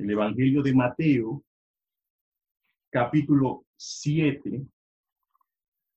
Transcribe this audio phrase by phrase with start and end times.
[0.00, 1.44] el Evangelio de Mateo,
[2.90, 4.62] capítulo 7.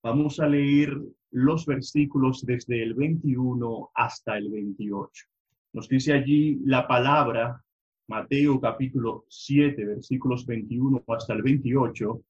[0.04, 5.26] Vamos a leer los versículos desde el 21 hasta el 28.
[5.72, 7.64] Nos dice allí la palabra,
[8.10, 12.22] Mateo capítulo 7, versículos 21 hasta el 28.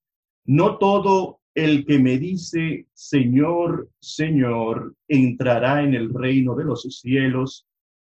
[0.45, 7.65] No todo el que me dice, Señor, Señor, entrará en el reino de los cielos,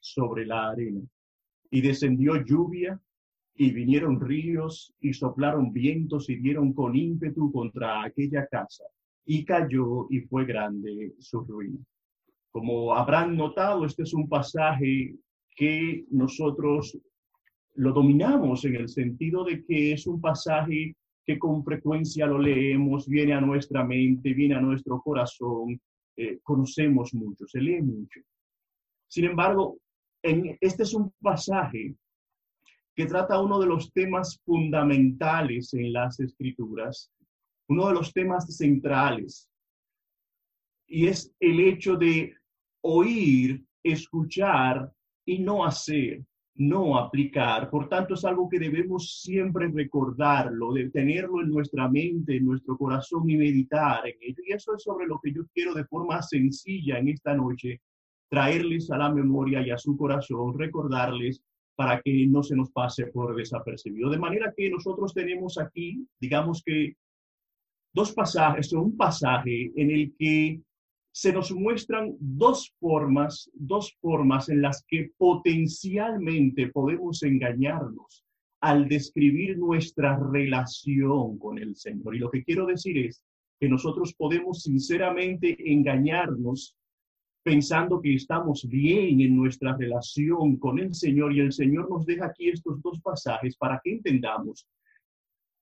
[0.00, 1.00] sobre la arena.
[1.70, 3.00] Y descendió lluvia
[3.54, 8.84] y vinieron ríos y soplaron vientos y dieron con ímpetu contra aquella casa.
[9.24, 11.78] Y cayó y fue grande su ruina.
[12.50, 15.14] Como habrán notado, este es un pasaje
[15.54, 16.98] que nosotros
[17.74, 23.06] lo dominamos en el sentido de que es un pasaje que con frecuencia lo leemos,
[23.06, 25.78] viene a nuestra mente, viene a nuestro corazón,
[26.16, 28.20] eh, conocemos mucho, se lee mucho.
[29.06, 29.78] Sin embargo,
[30.22, 31.94] en, este es un pasaje
[32.94, 37.10] que trata uno de los temas fundamentales en las escrituras,
[37.68, 39.48] uno de los temas centrales,
[40.86, 42.34] y es el hecho de
[42.82, 44.92] oír, escuchar
[45.24, 46.24] y no hacer
[46.58, 47.70] no aplicar.
[47.70, 52.76] Por tanto, es algo que debemos siempre recordarlo, de tenerlo en nuestra mente, en nuestro
[52.76, 54.42] corazón y meditar en ello.
[54.44, 57.80] Y eso es sobre lo que yo quiero de forma sencilla en esta noche
[58.28, 61.42] traerles a la memoria y a su corazón, recordarles
[61.74, 64.10] para que no se nos pase por desapercibido.
[64.10, 66.96] De manera que nosotros tenemos aquí, digamos que
[67.94, 70.60] dos pasajes, un pasaje en el que
[71.12, 78.24] se nos muestran dos formas, dos formas en las que potencialmente podemos engañarnos
[78.60, 82.14] al describir nuestra relación con el Señor.
[82.14, 83.22] Y lo que quiero decir es
[83.60, 86.76] que nosotros podemos sinceramente engañarnos
[87.42, 92.26] pensando que estamos bien en nuestra relación con el Señor y el Señor nos deja
[92.26, 94.66] aquí estos dos pasajes para que entendamos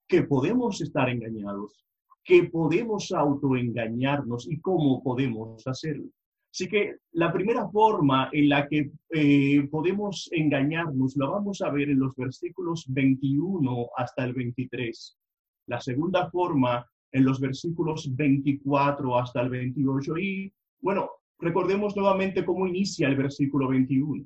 [0.09, 1.87] que podemos estar engañados
[2.27, 6.07] que podemos autoengañarnos y cómo podemos hacerlo.
[6.53, 11.91] Así que la primera forma en la que eh, podemos engañarnos la vamos a ver
[11.91, 15.17] en los versículos 21 hasta el 23.
[15.69, 20.19] La segunda forma en los versículos 24 hasta el 28.
[20.19, 24.25] Y bueno, recordemos nuevamente cómo inicia el versículo 21.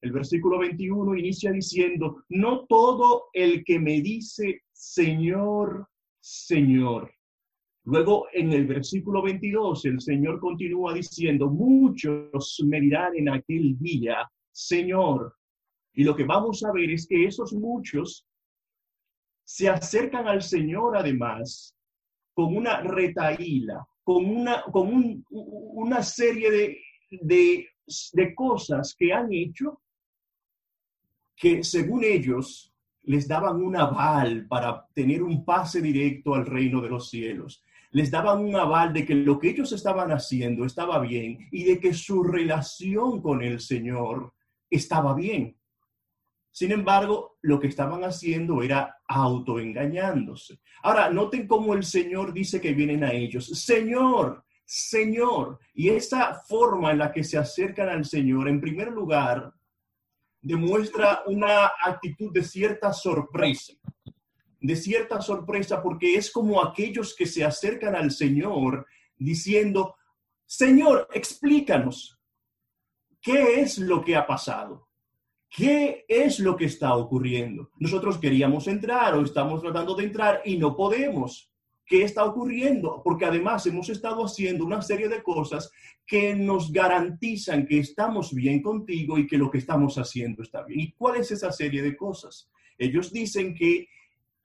[0.00, 5.88] El versículo 21 inicia diciendo, no todo el que me dice Señor,
[6.20, 7.10] Señor
[7.86, 14.26] Luego, en el versículo 22, el Señor continúa diciendo, muchos me dirán en aquel día,
[14.50, 15.36] Señor.
[15.92, 18.26] Y lo que vamos a ver es que esos muchos
[19.44, 21.76] se acercan al Señor además
[22.32, 26.78] con una retaíla, con una, con una serie de,
[27.10, 27.68] de,
[28.12, 29.80] de cosas que han hecho
[31.34, 32.72] que según ellos
[33.02, 38.10] les daban un aval para tener un pase directo al reino de los cielos les
[38.10, 41.94] daban un aval de que lo que ellos estaban haciendo estaba bien y de que
[41.94, 44.34] su relación con el Señor
[44.68, 45.56] estaba bien.
[46.54, 50.60] Sin embargo, lo que estaban haciendo era autoengañándose.
[50.84, 53.46] Ahora, noten cómo el Señor dice que vienen a ellos.
[53.46, 55.58] Señor, Señor.
[55.74, 59.52] Y esa forma en la que se acercan al Señor, en primer lugar,
[60.40, 63.72] demuestra una actitud de cierta sorpresa
[64.60, 69.96] de cierta sorpresa porque es como aquellos que se acercan al Señor diciendo,
[70.46, 72.18] Señor, explícanos,
[73.20, 74.83] ¿qué es lo que ha pasado?
[75.56, 77.70] ¿Qué es lo que está ocurriendo?
[77.78, 81.48] Nosotros queríamos entrar o estamos tratando de entrar y no podemos.
[81.86, 83.00] ¿Qué está ocurriendo?
[83.04, 85.70] Porque además hemos estado haciendo una serie de cosas
[86.04, 90.80] que nos garantizan que estamos bien contigo y que lo que estamos haciendo está bien.
[90.80, 92.50] ¿Y cuál es esa serie de cosas?
[92.76, 93.86] Ellos dicen que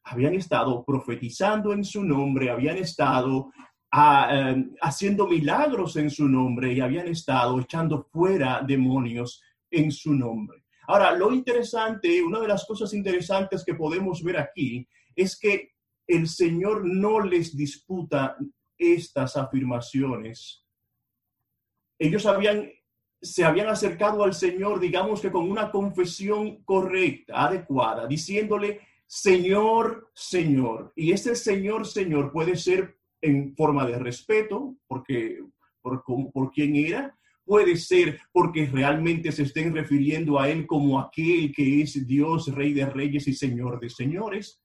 [0.03, 3.51] habían estado profetizando en su nombre, habían estado
[3.89, 9.41] ah, em, haciendo milagros en su nombre y habían estado echando fuera demonios
[9.71, 10.68] en su nombre.
[10.89, 15.73] Ahora, lo interesante, una de las cosas interesantes que podemos ver aquí es que
[16.07, 18.35] el Señor no les disputa
[18.75, 20.65] estas afirmaciones.
[21.99, 22.71] Ellos habían,
[23.21, 30.91] se habían acercado al Señor, digamos que con una confesión correcta, adecuada, diciéndole, Señor, Señor.
[30.95, 35.37] Y ese Señor, Señor puede ser en forma de respeto, porque
[35.81, 37.15] por, por quién era,
[37.49, 42.73] puede ser porque realmente se estén refiriendo a Él como aquel que es Dios, Rey
[42.73, 44.61] de Reyes y Señor de Señores.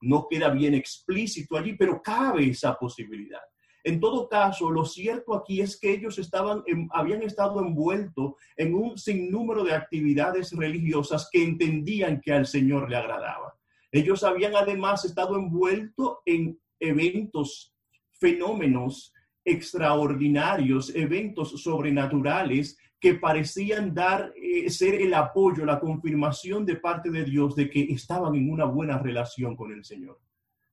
[0.00, 3.42] No queda bien explícito allí, pero cabe esa posibilidad.
[3.84, 8.98] En todo caso, lo cierto aquí es que ellos estaban, habían estado envueltos en un
[8.98, 13.56] sinnúmero de actividades religiosas que entendían que al Señor le agradaba.
[13.92, 17.72] Ellos habían además estado envueltos en eventos,
[18.18, 19.12] fenómenos
[19.46, 27.24] extraordinarios, eventos sobrenaturales que parecían dar, eh, ser el apoyo, la confirmación de parte de
[27.24, 30.18] Dios de que estaban en una buena relación con el Señor.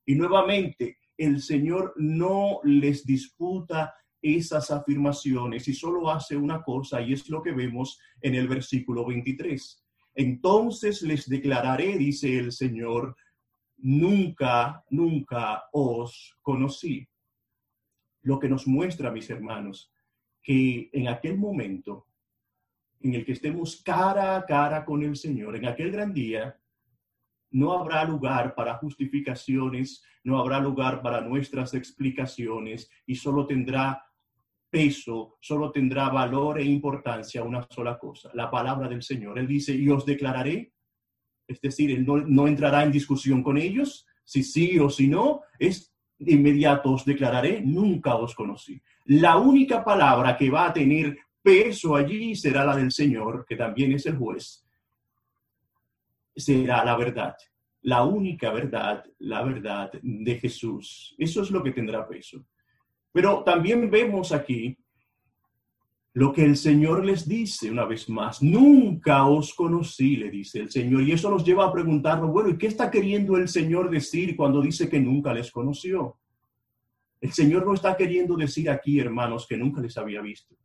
[0.06, 7.14] Y nuevamente, el Señor no les disputa esas afirmaciones y solo hace una cosa y
[7.14, 9.84] es lo que vemos en el versículo 23.
[10.16, 13.16] Entonces les declararé, dice el Señor,
[13.78, 17.08] nunca, nunca os conocí
[18.24, 19.94] lo que nos muestra, mis hermanos,
[20.42, 22.08] que en aquel momento
[23.02, 26.58] en el que estemos cara a cara con el Señor, en aquel gran día,
[27.52, 34.04] no habrá lugar para justificaciones, no habrá lugar para nuestras explicaciones y solo tendrá
[34.70, 39.38] peso, solo tendrá valor e importancia una sola cosa, la palabra del Señor.
[39.38, 40.74] Él dice, y os declararé,
[41.48, 45.42] es decir, él no, no entrará en discusión con ellos, si sí o si no,
[45.60, 48.82] es de inmediato os declararé, nunca os conocí.
[49.06, 53.92] La única palabra que va a tener peso allí será la del Señor, que también
[53.92, 54.66] es el juez.
[56.36, 57.36] Será la verdad,
[57.82, 61.14] la única verdad, la verdad de Jesús.
[61.18, 62.46] Eso es lo que tendrá peso.
[63.12, 64.78] Pero también vemos aquí
[66.16, 68.44] lo que el Señor les dice una vez más.
[68.44, 71.02] Nunca os conocí, le dice el Señor.
[71.02, 74.62] Y eso nos lleva a preguntarnos, bueno, ¿y qué está queriendo el Señor decir cuando
[74.62, 76.18] dice que nunca les conoció?
[77.20, 80.56] El Señor no está queriendo decir aquí, hermanos, que nunca les había visto.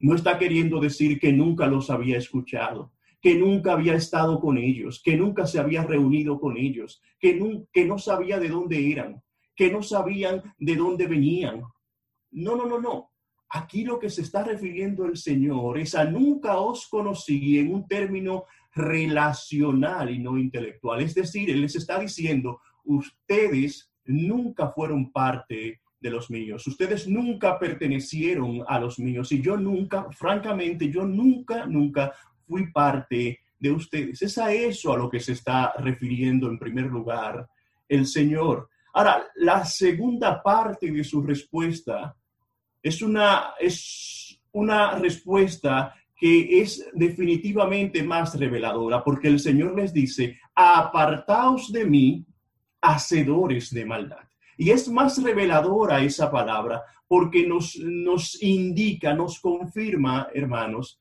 [0.00, 5.02] No está queriendo decir que nunca los había escuchado, que nunca había estado con ellos,
[5.04, 9.22] que nunca se había reunido con ellos, que que no sabía de dónde eran,
[9.54, 11.62] que no sabían de dónde venían.
[12.30, 13.13] No, no, no, no.
[13.56, 17.86] Aquí lo que se está refiriendo el Señor es a nunca os conocí en un
[17.86, 21.00] término relacional y no intelectual.
[21.00, 27.56] Es decir, Él les está diciendo, ustedes nunca fueron parte de los míos, ustedes nunca
[27.56, 32.12] pertenecieron a los míos y yo nunca, francamente, yo nunca, nunca
[32.48, 34.20] fui parte de ustedes.
[34.20, 37.48] Es a eso a lo que se está refiriendo en primer lugar
[37.88, 38.68] el Señor.
[38.94, 42.16] Ahora, la segunda parte de su respuesta
[42.84, 50.38] es una, es una respuesta que es definitivamente más reveladora, porque el Señor les dice,
[50.54, 52.26] apartaos de mí,
[52.82, 54.28] hacedores de maldad.
[54.58, 61.00] Y es más reveladora esa palabra, porque nos, nos indica, nos confirma, hermanos,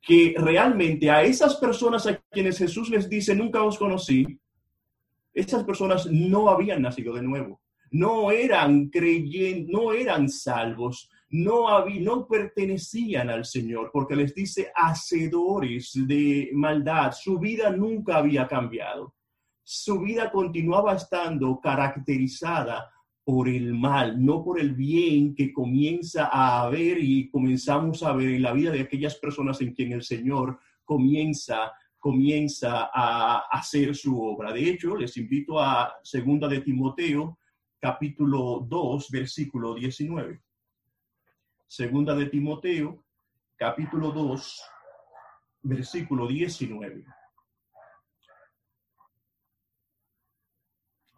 [0.00, 4.24] que realmente a esas personas a quienes Jesús les dice, nunca os conocí,
[5.34, 12.00] esas personas no habían nacido de nuevo no eran creyentes, no eran salvos, no, había,
[12.00, 17.12] no pertenecían al Señor, porque les dice hacedores de maldad.
[17.12, 19.14] Su vida nunca había cambiado.
[19.62, 22.90] Su vida continuaba estando caracterizada
[23.22, 28.30] por el mal, no por el bien que comienza a haber y comenzamos a ver
[28.30, 34.20] en la vida de aquellas personas en quien el Señor comienza comienza a hacer su
[34.20, 34.52] obra.
[34.52, 37.38] De hecho, les invito a segunda de Timoteo
[37.80, 40.42] capítulo 2, versículo 19.
[41.66, 43.04] Segunda de Timoteo,
[43.56, 44.62] capítulo 2,
[45.62, 47.04] versículo 19.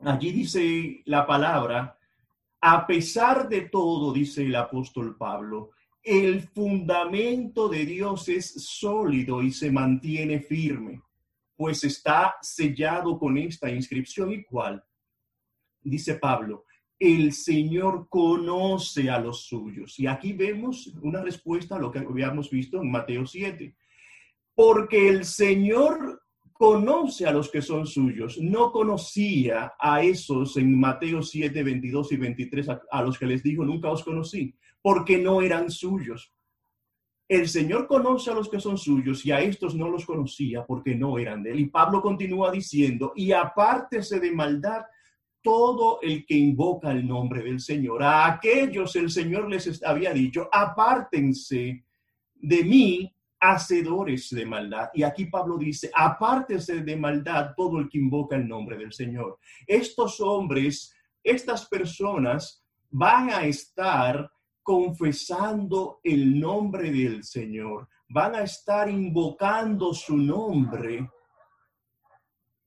[0.02, 1.99] Allí dice la palabra,
[2.62, 5.71] a pesar de todo, dice el apóstol Pablo,
[6.02, 11.02] el fundamento de Dios es sólido y se mantiene firme,
[11.57, 14.83] pues está sellado con esta inscripción y cuál
[15.82, 16.64] dice Pablo,
[16.99, 19.99] el Señor conoce a los suyos.
[19.99, 23.75] Y aquí vemos una respuesta a lo que habíamos visto en Mateo 7.
[24.54, 26.20] Porque el Señor
[26.60, 28.37] conoce a los que son suyos.
[28.38, 33.64] No conocía a esos en Mateo 7, 22 y 23, a, los que les dijo,
[33.64, 36.34] nunca os conocí, porque no eran suyos.
[37.26, 40.94] El Señor conoce a los que son suyos y a estos no los conocía porque
[40.94, 41.60] no eran de él.
[41.60, 44.82] Y Pablo continúa diciendo, y apártese de maldad
[45.42, 48.02] todo el que invoca el nombre del Señor.
[48.02, 51.85] A aquellos el Señor les había dicho, apártense
[52.35, 54.90] de mí hacedores de maldad.
[54.92, 59.38] Y aquí Pablo dice, apártese de maldad todo el que invoca el nombre del Señor.
[59.66, 60.94] Estos hombres,
[61.25, 64.30] estas personas van a estar
[64.62, 71.09] confesando el nombre del Señor, van a estar invocando su nombre,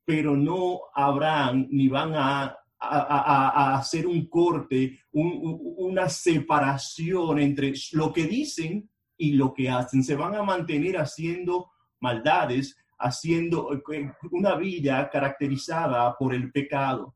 [0.04, 2.58] pero no habrán ni van a,
[2.90, 10.04] hacer un corte, una separación entre lo que dicen y lo que hacen.
[10.04, 11.72] Se van a mantener haciendo
[12.02, 17.16] maldades, haciendo eh, una vida caracterizada por el pecado.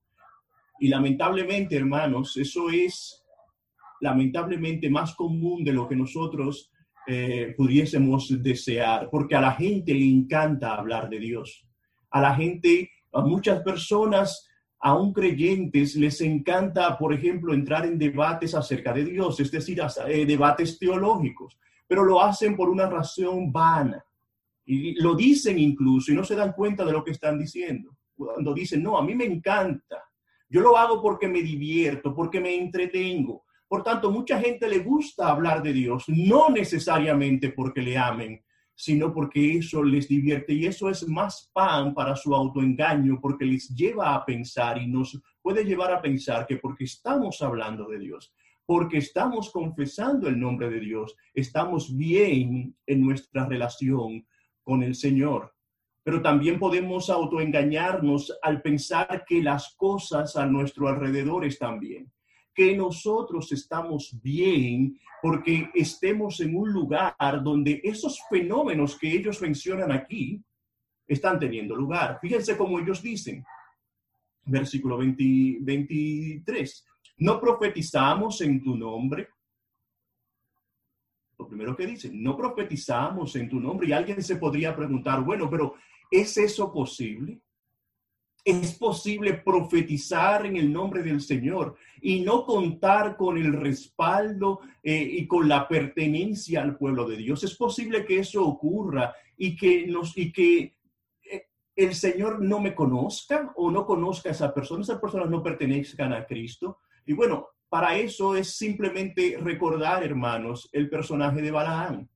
[0.80, 3.24] Y lamentablemente, hermanos, eso es
[4.00, 6.72] lamentablemente más común de lo que nosotros
[7.08, 11.66] eh, pudiésemos desear, porque a la gente le encanta hablar de Dios.
[12.12, 14.48] A la gente, a muchas personas,
[14.80, 20.26] aún creyentes, les encanta, por ejemplo, entrar en debates acerca de Dios, es decir, eh,
[20.26, 21.58] debates teológicos
[21.88, 24.04] pero lo hacen por una razón vana.
[24.66, 27.96] Y lo dicen incluso y no se dan cuenta de lo que están diciendo.
[28.14, 30.04] Cuando dicen, no, a mí me encanta.
[30.50, 33.46] Yo lo hago porque me divierto, porque me entretengo.
[33.68, 38.42] Por tanto, mucha gente le gusta hablar de Dios, no necesariamente porque le amen,
[38.80, 43.70] sino porque eso les divierte y eso es más pan para su autoengaño porque les
[43.70, 48.36] lleva a pensar y nos puede llevar a pensar que porque estamos hablando de Dios,
[48.68, 54.28] porque estamos confesando el nombre de Dios, estamos bien en nuestra relación
[54.62, 55.56] con el Señor.
[56.04, 62.12] Pero también podemos autoengañarnos al pensar que las cosas a nuestro alrededor están bien,
[62.58, 69.92] que nosotros estamos bien porque estemos en un lugar donde esos fenómenos que ellos mencionan
[69.92, 70.44] aquí
[71.08, 72.18] están teniendo lugar.
[72.20, 73.46] Fíjense cómo ellos dicen,
[74.46, 76.86] versículo 23
[77.20, 79.30] no profetizamos en tu nombre.
[81.38, 83.88] Lo primero que dice, no profetizamos en tu nombre.
[83.88, 85.76] Y alguien se podría preguntar, bueno, pero
[86.12, 87.42] ¿es eso posible?
[88.50, 95.06] Es posible profetizar en el nombre del Señor y no contar con el respaldo eh,
[95.18, 97.44] y con la pertenencia al pueblo de Dios.
[97.44, 100.78] Es posible que eso ocurra y que nos y que
[101.30, 105.44] eh, el Señor no me conozca o no conozca a esa persona, esas personas no
[105.44, 106.78] pertenezcan a Cristo.
[107.06, 112.08] Y bueno, para eso es simplemente recordar, hermanos, el personaje de Balaam.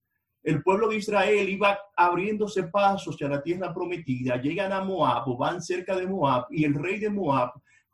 [0.43, 5.38] El pueblo de Israel iba abriéndose pasos hacia la tierra prometida, llegan a Moab o
[5.38, 7.51] van cerca de Moab y el rey de Moab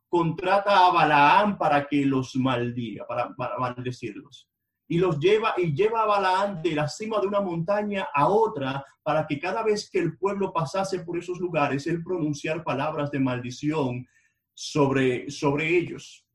[0.07, 4.47] contrata a Balaam para que los maldiga, para, maldecirlos.
[4.87, 8.85] Y los lleva y lleva a Balaam de la cima de una montaña a otra
[9.03, 13.19] para que cada vez que el pueblo pasase por esos lugares, él pronunciar palabras de
[13.19, 14.07] maldición
[14.53, 16.26] sobre, sobre ellos.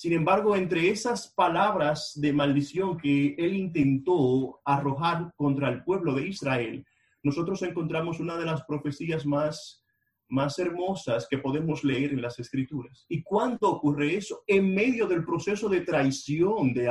[0.00, 6.26] Sin embargo, entre esas palabras de maldición que él intentó arrojar contra el pueblo de
[6.26, 6.86] Israel,
[7.22, 9.84] nosotros encontramos una de las profecías más,
[10.26, 13.04] más hermosas que podemos leer en las escrituras.
[13.10, 14.42] ¿Y cuándo ocurre eso?
[14.46, 16.84] En medio del proceso de traición de,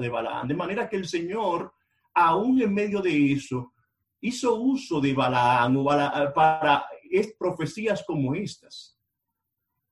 [0.00, 0.48] de Balaam.
[0.48, 1.72] De manera que el Señor,
[2.14, 3.74] aún en medio de eso,
[4.20, 5.84] hizo uso de Balaam,
[6.34, 6.84] para
[7.38, 8.95] profecías como estas.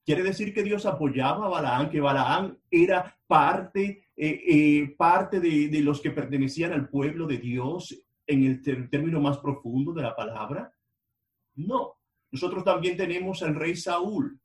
[0.05, 5.81] Quiere decir que Dios apoyaba a Balaán, que Balaán era parte, eh, eh, parte de,
[5.81, 10.75] los que pertenecían al pueblo de Dios en el término más profundo de la palabra.
[11.55, 11.95] No,
[12.31, 14.39] nosotros también tenemos al rey Saúl.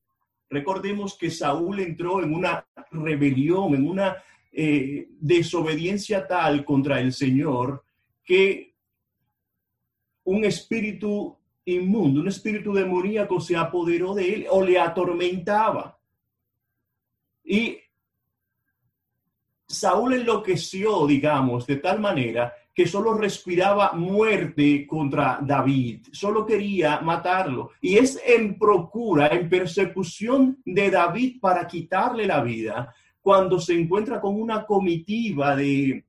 [0.49, 4.15] Recordemos que Saúl entró en una rebelión, en una
[4.51, 7.83] eh, desobediencia tal contra el Señor
[8.23, 8.75] que
[10.23, 11.38] un espíritu
[11.75, 15.97] inmundo, un espíritu demoníaco se apoderó de él o le atormentaba.
[17.43, 17.77] Y
[19.67, 27.71] Saúl enloqueció, digamos, de tal manera que solo respiraba muerte contra David, solo quería matarlo.
[27.81, 34.21] Y es en procura, en persecución de David para quitarle la vida, cuando se encuentra
[34.21, 36.05] con una comitiva de,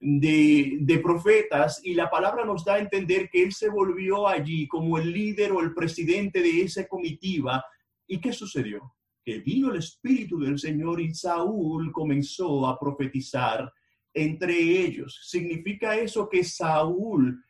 [0.00, 4.98] de, profetas y la palabra nos da a entender que él se volvió allí como
[4.98, 7.64] el líder o el presidente de esa comitiva.
[8.06, 8.94] ¿Y qué sucedió?
[9.24, 13.70] Que vino el Espíritu del Señor y Saúl comenzó a profetizar
[14.14, 15.20] entre ellos.
[15.24, 17.42] ¿Significa eso que Saúl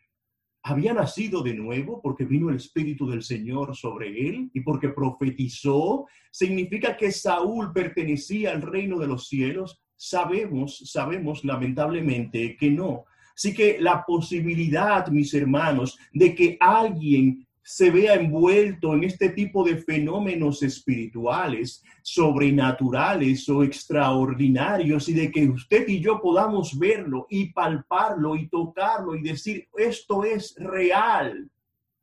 [0.63, 6.07] había nacido de nuevo porque vino el Espíritu del Señor sobre él y porque profetizó,
[6.31, 9.81] significa que Saúl pertenecía al reino de los cielos.
[10.01, 13.05] Sabemos, sabemos lamentablemente que no.
[13.35, 19.63] Así que la posibilidad, mis hermanos, de que alguien se vea envuelto en este tipo
[19.63, 27.53] de fenómenos espirituales, sobrenaturales o extraordinarios y de que usted y yo podamos verlo y
[27.53, 31.51] palparlo y tocarlo y decir, esto es real.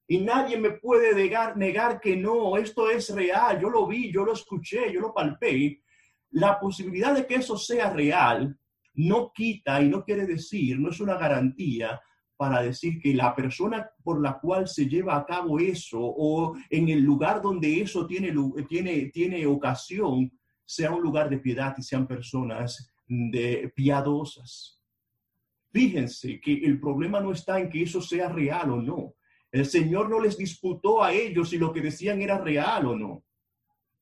[0.08, 4.24] Y nadie me puede negar, negar que no, esto es real, yo lo vi, yo
[4.24, 5.82] lo escuché, yo lo palpé.
[6.36, 8.58] La posibilidad de que eso sea real
[8.96, 12.02] no quita y no quiere decir, no es una garantía
[12.36, 16.90] para decir que la persona por la cual se lleva a cabo eso o en
[16.90, 18.34] el lugar donde eso tiene,
[18.68, 20.30] tiene, tiene ocasión
[20.66, 24.82] sea un lugar de piedad y sean personas de piadosas.
[25.72, 29.14] Fíjense que el problema no está en que eso sea real o no.
[29.52, 33.24] El Señor no les disputó a ellos si lo que decían era real o no.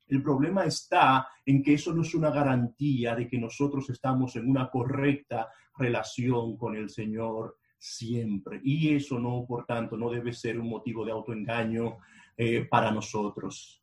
[0.08, 4.50] El problema está en que eso no es una garantía de que nosotros estamos en
[4.50, 8.62] una correcta relación con el Señor siempre.
[8.64, 11.98] Y eso no, por tanto, no debe ser un motivo de autoengaño
[12.38, 13.82] eh, para nosotros.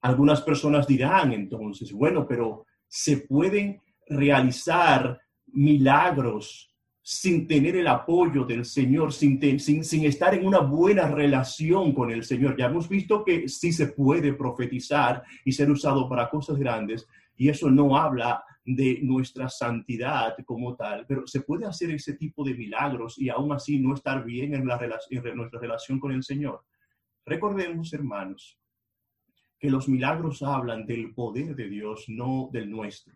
[0.00, 6.73] Algunas personas dirán entonces, bueno, pero se pueden realizar milagros
[7.06, 12.24] sin tener el apoyo del Señor, sin, sin, estar en una buena relación con el
[12.24, 12.56] Señor.
[12.56, 17.06] Ya hemos visto que sí se puede profetizar y ser usado para cosas grandes,
[17.36, 22.42] y eso no habla de nuestra santidad como tal, pero se puede hacer ese tipo
[22.42, 24.80] de milagros y aún así no estar bien en, la
[25.10, 26.64] en nuestra relación con el Señor.
[27.26, 28.58] Recordemos, hermanos,
[29.58, 33.12] que los milagros hablan del poder de Dios, no del nuestro,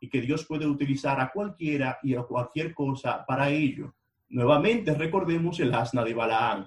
[0.00, 3.94] y que Dios puede utilizar a cualquiera y a cualquier cosa para ello.
[4.28, 6.66] Nuevamente recordemos el asna de Balaán.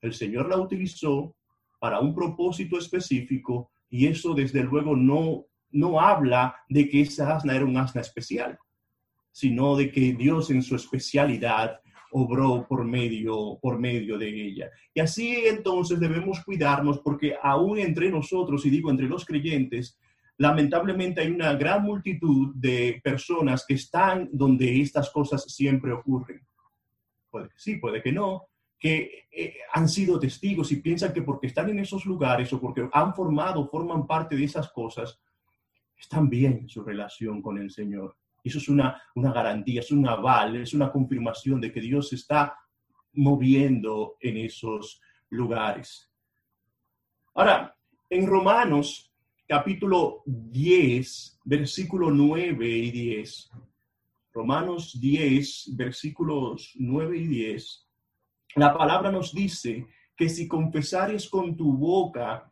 [0.00, 1.34] El Señor la utilizó
[1.78, 7.54] para un propósito específico y eso desde luego no no habla de que esa asna
[7.54, 8.58] era un asna especial,
[9.32, 11.80] sino de que Dios en su especialidad
[12.12, 14.70] obró por medio, por medio de ella.
[14.94, 19.98] Y así entonces debemos cuidarnos porque aún entre nosotros, y digo entre los creyentes,
[20.38, 26.46] lamentablemente hay una gran multitud de personas que están donde estas cosas siempre ocurren.
[27.30, 28.46] Puede que sí, puede que no,
[28.78, 32.88] que eh, han sido testigos y piensan que porque están en esos lugares o porque
[32.92, 35.20] han formado, forman parte de esas cosas,
[35.96, 38.16] están bien en su relación con el Señor.
[38.42, 42.58] Eso es una, una garantía, es un aval, es una confirmación de que Dios está
[43.14, 46.10] moviendo en esos lugares.
[47.34, 47.74] Ahora,
[48.10, 49.13] en Romanos
[49.46, 53.50] capítulo 10, versículo 9 y 10.
[54.32, 57.88] Romanos 10, versículos 9 y 10.
[58.56, 62.50] La palabra nos dice que si confesares con tu boca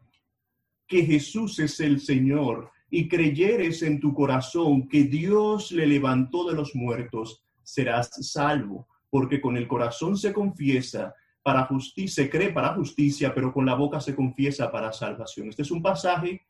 [0.86, 6.54] que Jesús es el Señor y creyeres en tu corazón que Dios le levantó de
[6.54, 12.74] los muertos, serás salvo, porque con el corazón se confiesa para justicia, se cree para
[12.74, 15.48] justicia, pero con la boca se confiesa para salvación.
[15.48, 16.42] Este es un pasaje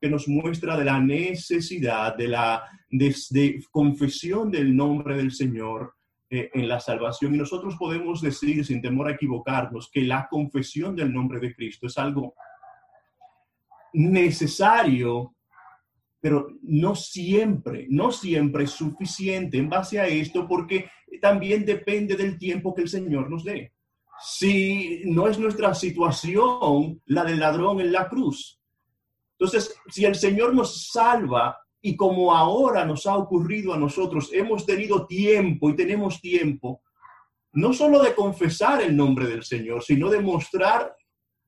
[0.00, 5.94] que nos muestra de la necesidad de la de, confesión del nombre del Señor
[6.30, 7.34] eh, en la salvación.
[7.34, 11.86] Y nosotros podemos decir, sin temor a equivocarnos, que la confesión del nombre de Cristo
[11.86, 12.34] es algo
[13.92, 15.34] necesario
[16.20, 22.38] pero no siempre, no siempre es suficiente en base a esto porque también depende del
[22.38, 23.72] tiempo que el Señor nos dé.
[24.20, 28.57] Si no es nuestra situación la del ladrón en la cruz.
[29.38, 34.66] Entonces, si el Señor nos salva y como ahora nos ha ocurrido a nosotros, hemos
[34.66, 36.82] tenido tiempo y tenemos tiempo,
[37.52, 40.94] no solo de confesar el nombre del Señor, sino de mostrar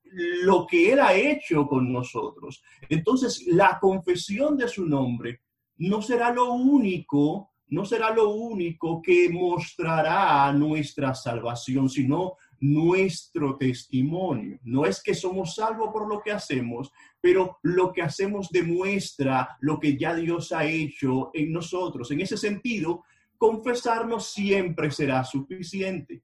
[0.03, 2.63] lo que Él ha hecho con nosotros.
[2.89, 5.41] Entonces, la confesión de su nombre
[5.77, 14.57] no será lo único, no será lo único que mostrará nuestra salvación, sino nuestro testimonio.
[14.63, 19.79] No es que somos salvos por lo que hacemos, pero lo que hacemos demuestra lo
[19.79, 22.09] que ya Dios ha hecho en nosotros.
[22.11, 23.03] En ese sentido,
[23.37, 26.23] confesarnos siempre será suficiente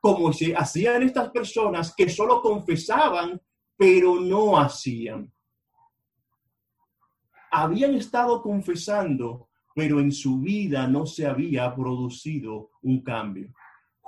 [0.00, 3.40] como se hacían estas personas que solo confesaban,
[3.76, 5.32] pero no hacían.
[7.50, 13.52] Habían estado confesando, pero en su vida no se había producido un cambio.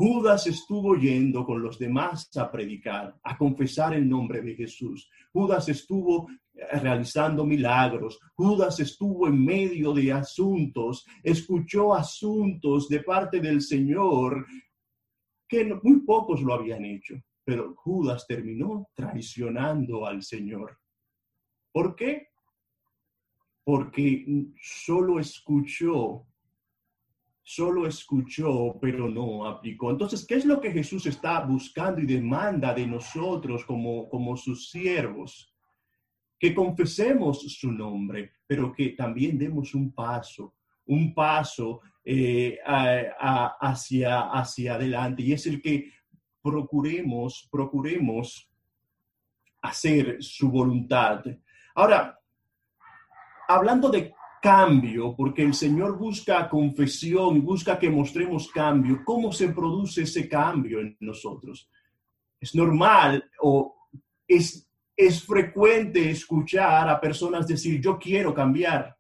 [0.01, 5.11] Judas estuvo yendo con los demás a predicar, a confesar el nombre de Jesús.
[5.31, 8.19] Judas estuvo eh, realizando milagros.
[8.35, 14.47] Judas estuvo en medio de asuntos, escuchó asuntos de parte del Señor
[15.47, 20.79] que muy pocos lo habían hecho, pero Judas terminó traicionando al Señor.
[21.71, 22.29] ¿Por qué?
[23.63, 24.25] Porque
[24.63, 26.27] solo escuchó,
[27.43, 29.91] solo escuchó, pero no aplicó.
[29.91, 34.71] Entonces, ¿qué es lo que Jesús está buscando y demanda de nosotros como, como sus
[34.71, 35.53] siervos?
[36.39, 40.55] Que confesemos su nombre, pero que también demos un paso,
[40.87, 45.23] un paso eh, hacia, hacia adelante.
[45.23, 45.91] Y es el que
[46.43, 48.51] procuremos, procuremos
[49.61, 51.23] hacer su voluntad.
[51.75, 52.19] Ahora,
[53.47, 60.03] hablando de cambio, porque el Señor busca confesión, busca que mostremos cambio, ¿cómo se produce
[60.03, 61.69] ese cambio en nosotros?
[62.41, 63.89] Es normal o
[64.27, 68.97] es, es frecuente escuchar a personas decir, yo quiero cambiar,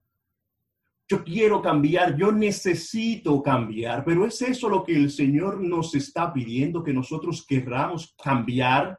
[1.08, 6.32] yo quiero cambiar, yo necesito cambiar, pero es eso lo que el Señor nos está
[6.32, 8.98] pidiendo, que nosotros querramos cambiar,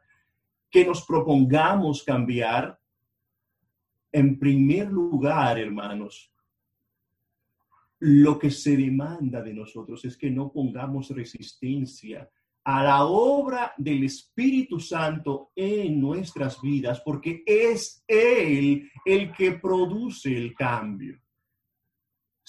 [0.70, 2.78] que nos propongamos cambiar.
[4.12, 6.31] En primer lugar, hermanos,
[8.02, 12.28] lo que se demanda de nosotros es que no pongamos resistencia
[12.64, 20.36] a la obra del Espíritu Santo en nuestras vidas, porque es Él el que produce
[20.36, 21.20] el cambio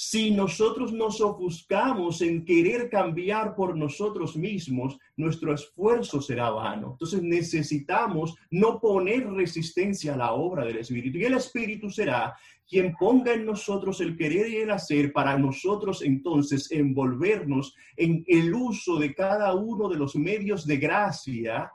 [0.04, 6.90] si nosotros nos ofuscamos en querer cambiar por nosotros mismos, nuestro esfuerzo será vano.
[6.90, 11.18] Entonces necesitamos no poner resistencia a la obra del Espíritu.
[11.18, 12.34] Y el Espíritu será
[12.68, 18.52] quien ponga en nosotros el querer y el hacer para nosotros entonces envolvernos en el
[18.52, 21.70] uso de cada uno de los medios de gracia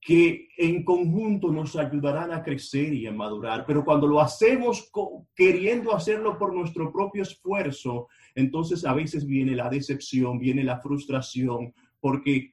[0.00, 3.66] que en conjunto nos ayudarán a crecer y a madurar.
[3.66, 4.90] Pero cuando lo hacemos
[5.34, 11.74] queriendo hacerlo por nuestro propio esfuerzo, entonces a veces viene la decepción, viene la frustración,
[12.00, 12.50] porque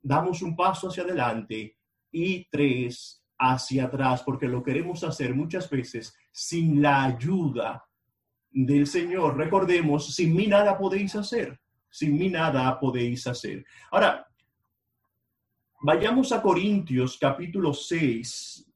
[0.00, 1.76] damos un paso hacia adelante
[2.10, 7.84] y tres hacia atrás, porque lo queremos hacer muchas veces sin la ayuda
[8.50, 9.36] del Señor.
[9.36, 13.62] Recordemos, sin mí nada podéis hacer, sin mí nada podéis hacer.
[13.90, 14.26] Ahora,
[15.88, 18.66] Vayamos a Corintios capítulo 6.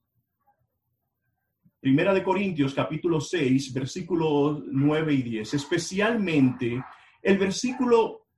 [1.80, 5.54] Primera de Corintios capítulo 6, versículos 9 y 10.
[5.54, 6.80] Especialmente
[7.20, 8.28] el versículo,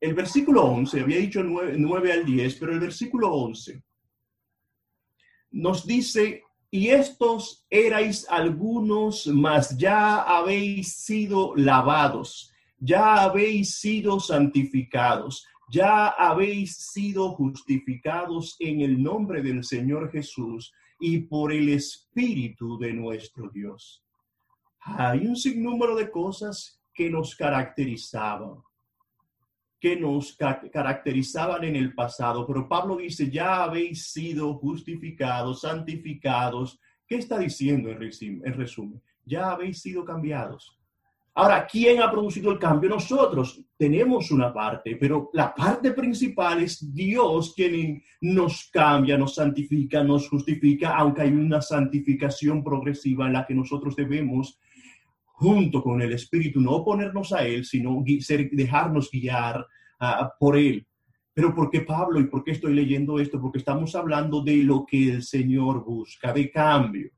[0.00, 3.82] el versículo 11, había dicho 9, 9 al 10, pero el versículo 11
[5.50, 15.44] nos dice, y estos erais algunos, mas ya habéis sido lavados, ya habéis sido santificados
[15.70, 22.92] ya habéis sido justificados en el nombre del Señor Jesús y por el Espíritu de
[22.92, 24.04] nuestro Dios.
[24.80, 28.56] Hay un sinnúmero de cosas que nos caracterizaban,
[29.78, 36.80] que nos caracterizaban en el pasado, pero Pablo dice, ya habéis sido justificados, santificados.
[37.06, 39.02] ¿Qué está diciendo en resumen?
[39.24, 40.80] Ya habéis sido cambiados
[41.34, 42.90] Ahora, ¿quién ha producido el cambio?
[42.90, 50.04] Nosotros tenemos una parte, pero la parte principal es Dios quien nos cambia, nos santifica,
[50.04, 54.60] nos justifica, aunque hay una santificación progresiva en la que nosotros debemos,
[55.24, 58.04] junto con el Espíritu, no oponernos a Él, sino
[58.52, 59.66] dejarnos guiar
[60.38, 60.86] por Él.
[61.32, 63.40] Pero ¿por qué Pablo y por qué estoy leyendo esto?
[63.40, 67.12] Porque estamos hablando de lo que el Señor busca, de cambio.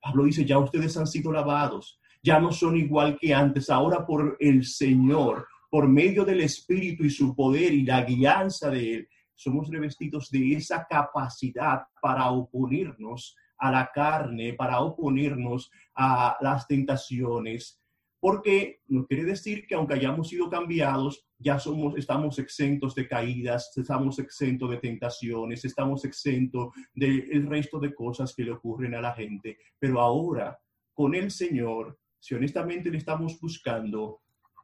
[0.00, 3.70] Pablo dice, ya ustedes han sido lavados, ya no son igual que antes.
[3.70, 8.94] Ahora por el Señor, por medio del Espíritu y su poder y la guianza de
[8.94, 16.66] Él, somos revestidos de esa capacidad para oponernos a la carne, para oponernos a las
[16.66, 17.80] tentaciones,
[18.20, 23.72] porque no quiere decir que aunque hayamos sido cambiados, ya somos, estamos exentos de caídas,
[23.74, 29.14] estamos exentos de tentaciones, estamos exentos del resto de cosas que le ocurren a la
[29.14, 29.56] gente.
[29.78, 30.60] Pero ahora,
[30.92, 34.20] con el Señor, si honestamente le estamos buscando,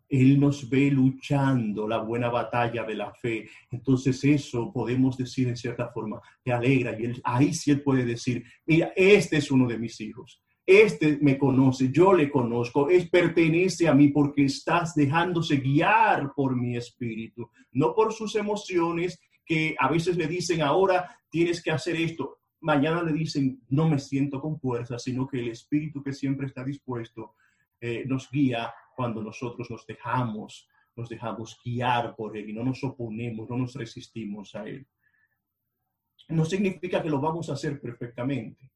[0.08, 3.48] Él nos ve luchando la buena batalla de la fe.
[3.70, 6.98] Entonces eso podemos decir en cierta forma, te alegra.
[6.98, 10.42] Y él, ahí sí Él puede decir, mira, este es uno de mis hijos.
[10.66, 16.54] Este me conoce, yo le conozco, es pertenece a mí porque estás dejándose guiar por
[16.54, 21.96] mi espíritu, no por sus emociones que a veces le dicen ahora tienes que hacer
[21.96, 26.46] esto, mañana le dicen no me siento con fuerza, sino que el espíritu que siempre
[26.46, 27.32] está dispuesto
[27.80, 32.82] eh, nos guía cuando nosotros nos dejamos, nos dejamos guiar por Él y no nos
[32.82, 34.86] oponemos, no nos resistimos a Él.
[36.28, 38.70] No significa que lo vamos a hacer perfectamente,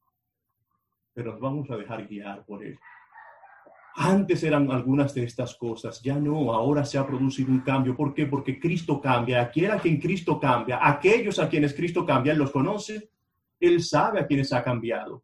[1.13, 2.79] pero nos vamos a dejar guiar por Él.
[3.95, 7.95] Antes eran algunas de estas cosas, ya no, ahora se ha producido un cambio.
[7.95, 8.25] ¿Por qué?
[8.25, 9.41] Porque Cristo cambia.
[9.41, 13.11] Aquel a quien Cristo cambia, aquellos a quienes Cristo cambia, Él los conoce,
[13.59, 15.23] Él sabe a quienes ha cambiado.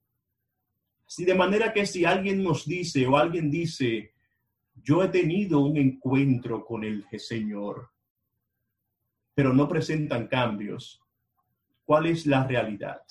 [1.10, 4.14] Si de manera que si alguien nos dice o alguien dice,
[4.76, 7.90] yo he tenido un encuentro con el Señor,
[9.34, 11.02] pero no presentan cambios,
[11.84, 13.02] ¿cuál es la realidad?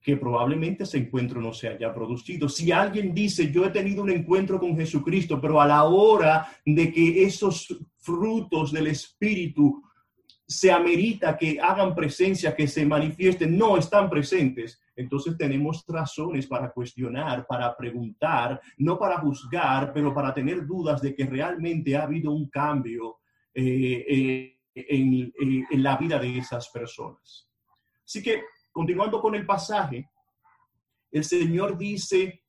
[0.00, 2.48] que probablemente ese encuentro no se haya producido.
[2.48, 6.90] Si alguien dice, yo he tenido un encuentro con Jesucristo, pero a la hora de
[6.90, 9.82] que esos frutos del Espíritu
[10.46, 16.70] se amerita que hagan presencia, que se manifiesten, no están presentes, entonces tenemos razones para
[16.70, 22.32] cuestionar, para preguntar, no para juzgar, pero para tener dudas de que realmente ha habido
[22.32, 23.18] un cambio
[23.54, 25.32] eh, eh, en,
[25.70, 27.48] en la vida de esas personas.
[28.04, 28.42] Así que
[28.78, 30.08] Continuando con el pasaje,
[31.10, 32.44] el Señor dice,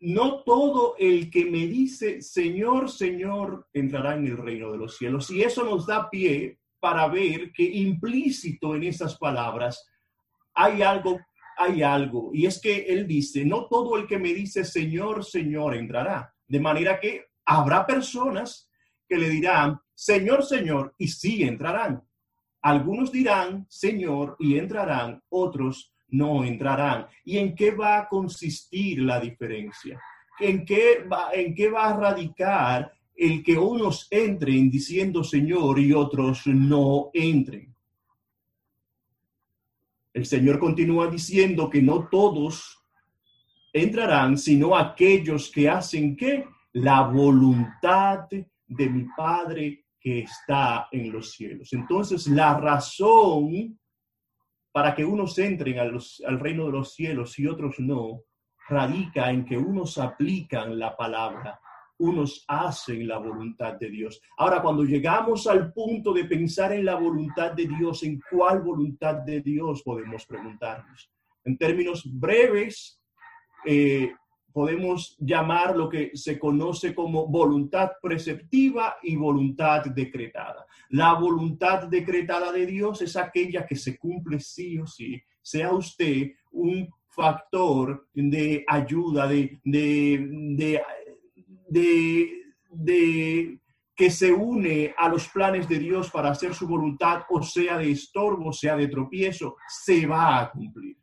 [0.00, 5.30] no todo el que me dice, Señor, Señor, entrará en el reino de los cielos.
[5.30, 9.90] Y eso nos da pie para ver que implícito en esas palabras
[10.52, 11.18] hay algo,
[11.60, 12.30] hay algo.
[12.32, 16.34] Y es que Él dice, no todo el que me dice, Señor, Señor, entrará.
[16.48, 18.68] De manera que habrá personas
[19.06, 22.02] que le dirán, Señor, Señor, y sí entrarán.
[22.62, 27.06] Algunos dirán, Señor, y entrarán, otros no entrarán.
[27.24, 30.00] ¿Y en qué va a consistir la diferencia?
[30.38, 35.92] ¿En qué va, en qué va a radicar el que unos entren diciendo Señor y
[35.92, 37.69] otros no entren?
[40.12, 42.78] El Señor continúa diciendo que no todos
[43.72, 48.28] entrarán, sino aquellos que hacen que la voluntad
[48.66, 51.72] de mi Padre que está en los cielos.
[51.72, 53.78] Entonces, la razón
[54.72, 58.22] para que unos entren al reino de los cielos y otros no,
[58.68, 61.60] radica en que unos aplican la palabra,
[62.00, 64.20] unos hacen la voluntad de Dios.
[64.38, 69.16] Ahora, cuando llegamos al punto de pensar en la voluntad de Dios, ¿en cuál voluntad
[69.16, 71.10] de Dios podemos preguntarnos?
[71.44, 73.02] En términos breves,
[73.66, 74.12] eh,
[74.52, 80.66] podemos llamar lo que se conoce como voluntad preceptiva y voluntad decretada.
[80.88, 86.32] La voluntad decretada de Dios es aquella que se cumple sí o sí, sea usted
[86.52, 90.82] un factor de ayuda, de, de, de,
[91.70, 93.60] de,
[93.94, 97.90] que se une a los planes de Dios para hacer su voluntad, o sea de
[97.90, 100.96] estorbo, sea de tropiezo, se va a cumplir.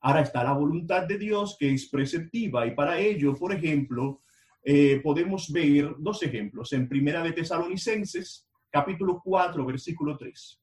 [0.00, 4.20] Ahora está la voluntad de Dios que es preceptiva y para ello, por ejemplo,
[4.62, 10.60] eh, podemos ver dos ejemplos en Primera de Tesalonicenses, capítulo 4, versículo 3.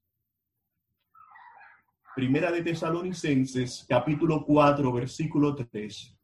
[2.15, 6.15] Primera de Tesalonicenses, capítulo 4, versículo 3.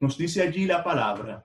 [0.00, 1.44] Nos dice allí la palabra,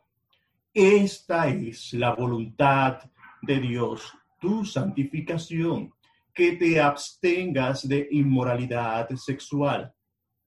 [0.73, 2.99] esta es la voluntad
[3.41, 5.91] de Dios, tu santificación
[6.33, 9.91] que te abstengas de inmoralidad sexual.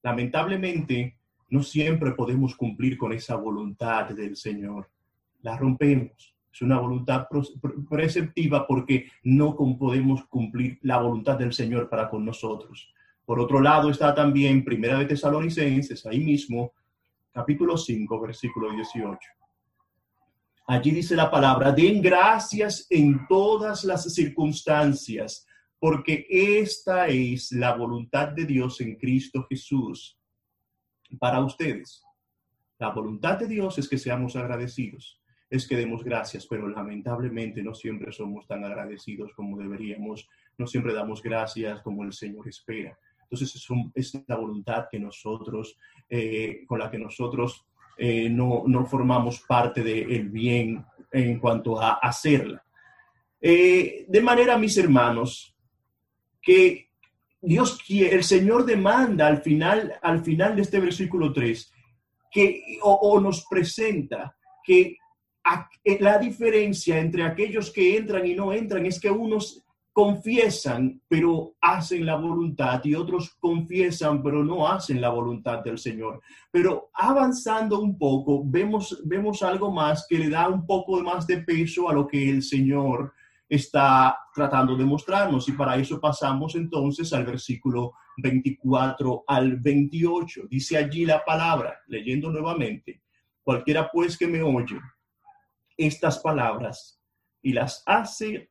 [0.03, 1.19] Lamentablemente,
[1.51, 4.89] no siempre podemos cumplir con esa voluntad del Señor.
[5.43, 6.35] La rompemos.
[6.53, 7.27] Es una voluntad
[7.91, 12.89] preceptiva porque no podemos cumplir la voluntad del Señor para con nosotros.
[13.25, 16.73] Por otro lado está también Primera de Tesalonicenses, ahí mismo,
[17.37, 19.19] capítulo 5, versículo 18.
[20.69, 25.47] Allí dice la palabra, den gracias en todas las circunstancias,
[25.79, 30.19] porque esta es la voluntad de Dios en Cristo Jesús
[31.19, 32.03] para ustedes.
[32.79, 35.21] La voluntad de Dios es que seamos agradecidos,
[35.51, 40.95] es que demos gracias, pero lamentablemente no siempre somos tan agradecidos como deberíamos, no siempre
[40.95, 42.99] damos gracias como el Señor espera.
[43.31, 45.77] Entonces es, la voluntad que nosotros,
[46.09, 47.67] eh, con la que nosotros
[47.99, 52.65] eh, no, formamos parte del bien en cuanto a hacerla.
[53.41, 55.57] Eh, de manera, mis hermanos,
[56.41, 56.91] que
[57.41, 61.73] Dios quiere, el Señor demanda al final, al final de este versículo 3,
[62.31, 64.97] que, o, nos presenta que
[66.01, 69.66] la diferencia entre aquellos que entran y no entran es que unos
[69.97, 76.21] confiesan, pero hacen la voluntad, y otros confiesan, pero no hacen la voluntad del Señor.
[76.51, 81.39] Pero avanzando un poco, vemos, vemos algo más que le da un poco más de
[81.39, 83.15] peso a lo que el Señor
[83.49, 85.49] está tratando de mostrarnos.
[85.49, 90.43] Y para eso pasamos entonces al versículo 24 al 28.
[90.51, 93.01] Dice allí la palabra, leyendo nuevamente,
[93.43, 94.79] cualquiera pues que me oye
[95.75, 97.01] estas palabras
[97.41, 98.51] y las hace,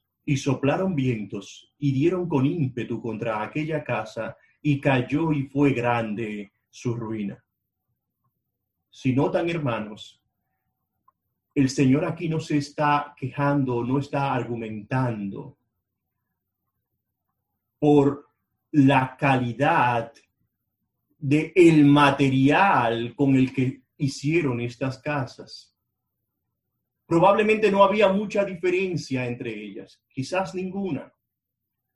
[0.31, 6.53] y soplaron vientos y dieron con ímpetu contra aquella casa y cayó y fue grande
[6.69, 7.43] su ruina.
[8.89, 10.23] Si notan, hermanos,
[11.53, 15.57] el Señor aquí no se está quejando, no está argumentando
[17.77, 18.29] por
[18.71, 20.13] la calidad
[21.17, 25.70] de el material con el que hicieron estas casas.
[27.11, 31.13] Probablemente no había mucha diferencia entre ellas, quizás ninguna.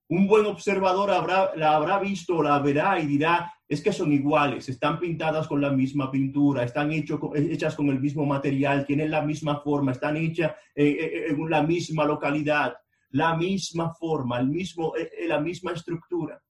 [0.09, 1.09] Un buen observador
[1.55, 5.71] la habrá visto, la verá y dirá, es que son iguales, están pintadas con la
[5.71, 10.85] misma pintura, están hechas con el mismo material, tienen la misma forma, están hechas eh,
[10.85, 12.75] eh, eh, en la misma localidad,
[13.11, 14.95] la misma forma, el mismo,
[15.29, 16.43] la misma estructura.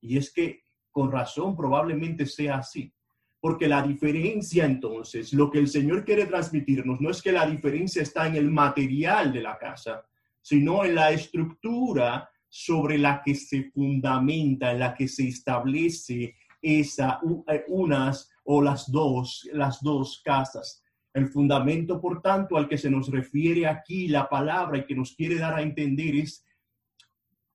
[0.00, 2.94] Y es que con razón probablemente sea así.
[3.42, 8.00] Porque la diferencia entonces, lo que el Señor quiere transmitirnos, no es que la diferencia
[8.00, 10.06] está en el material de la casa,
[10.40, 17.18] sino en la estructura sobre la que se fundamenta, en la que se establece esa,
[17.48, 20.80] eh, unas o las dos, las dos casas.
[21.12, 25.16] El fundamento, por tanto, al que se nos refiere aquí la palabra y que nos
[25.16, 26.46] quiere dar a entender es,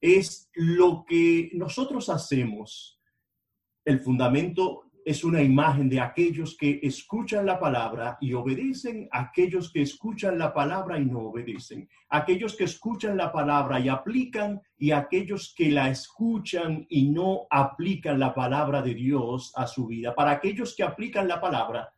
[0.02, 3.00] es lo que nosotros hacemos.
[3.86, 9.82] El fundamento es una imagen de aquellos que escuchan la palabra y obedecen, aquellos que
[9.82, 15.54] escuchan la palabra y no obedecen, aquellos que escuchan la palabra y aplican y aquellos
[15.56, 20.14] que la escuchan y no aplican la palabra de Dios a su vida.
[20.14, 21.90] Para aquellos que aplican la palabra,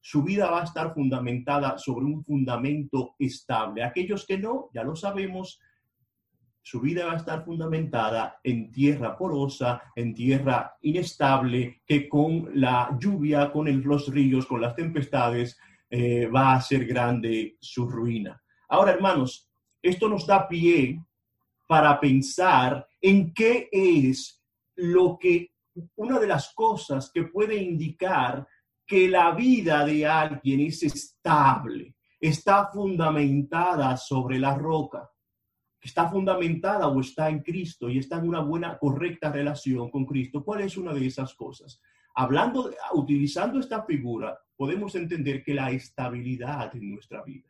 [0.00, 3.84] su vida va a estar fundamentada sobre un fundamento estable.
[3.84, 5.60] Aquellos que no, ya lo sabemos,
[6.64, 12.96] su vida va a estar fundamentada en tierra porosa, en tierra inestable, que con la
[12.98, 15.58] lluvia, con los ríos, con las tempestades,
[15.90, 18.42] eh, va a ser grande su ruina.
[18.70, 19.46] Ahora, hermanos,
[19.82, 20.98] esto nos da pie
[21.68, 24.42] para pensar en qué es
[24.76, 25.50] lo que,
[25.96, 28.48] una de las cosas que puede indicar
[28.86, 35.10] que la vida de alguien es estable, está fundamentada sobre la roca
[35.84, 40.42] está fundamentada o está en Cristo y está en una buena, correcta relación con Cristo.
[40.42, 41.80] ¿Cuál es una de esas cosas?
[42.14, 47.48] Hablando, utilizando esta figura, podemos entender que la estabilidad en nuestra vida.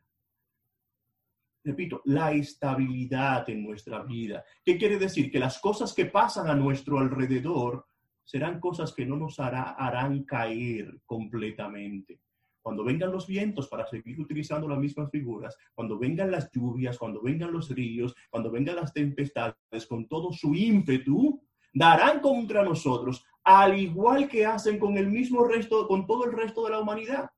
[1.63, 4.45] Repito, la estabilidad en nuestra vida.
[4.65, 5.31] ¿Qué quiere decir?
[5.31, 7.87] Que las cosas que pasan a nuestro alrededor
[8.25, 12.21] serán cosas que no nos harán caer completamente
[12.65, 17.21] cuando vengan los vientos, para seguir utilizando las mismas figuras, cuando vengan las lluvias, cuando
[17.21, 21.43] vengan los ríos, cuando vengan las tempestades, con todo su ímpetu,
[21.75, 26.65] darán contra nosotros, al igual que hacen con el mismo resto, con todo el resto
[26.65, 27.31] de la humanidad,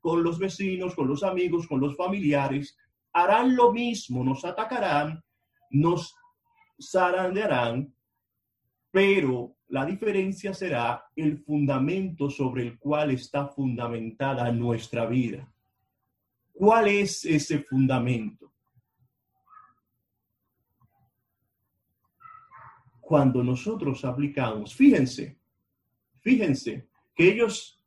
[0.00, 2.76] con los vecinos, con los amigos, con los familiares,
[3.14, 5.24] harán lo mismo, nos atacarán,
[5.70, 6.14] nos
[6.78, 7.90] zarandearán,
[8.90, 15.46] pero la diferencia será el fundamento sobre el cual está fundamentada nuestra vida.
[16.52, 18.50] ¿Cuál es ese fundamento?
[23.00, 25.38] Cuando nosotros aplicamos, fíjense,
[26.20, 27.82] fíjense que ellos,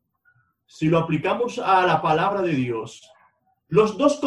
[0.66, 3.10] si lo aplicamos a la palabra de Dios,
[3.68, 4.20] los dos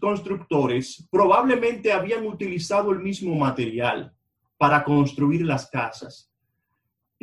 [0.00, 4.14] constructores probablemente habían utilizado el mismo material
[4.56, 6.34] para construir las casas